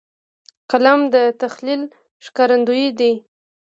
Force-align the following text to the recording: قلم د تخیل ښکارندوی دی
قلم 0.71 0.99
د 1.13 1.15
تخیل 1.39 1.81
ښکارندوی 2.25 2.85
دی 2.99 3.13